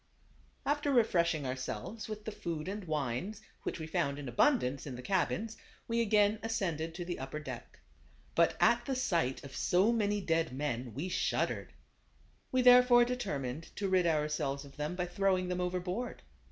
[0.65, 5.03] After refreshing ourselves with the food and wines, which we found in abundance in the
[5.03, 7.79] cabins, we again ascended to the upper deck.
[8.33, 11.67] But at the sight of so many dead men we shud dered.
[12.51, 16.23] We therefore determined to rid our selves of them by throwing them overboard.